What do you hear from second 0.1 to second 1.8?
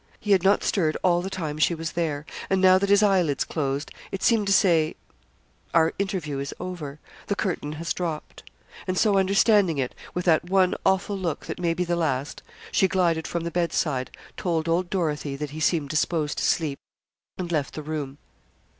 He had not stirred all the time she